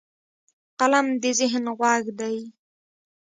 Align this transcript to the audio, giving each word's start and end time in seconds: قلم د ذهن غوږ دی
قلم 0.79 1.07
د 1.21 1.23
ذهن 1.39 1.65
غوږ 1.77 2.03
دی 2.19 2.37